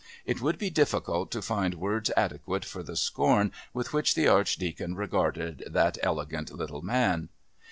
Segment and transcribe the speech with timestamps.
[0.25, 4.95] It would be difficult to find words adequate for the scorn with which the Archdeacon
[4.95, 7.29] regarded that elegant little man.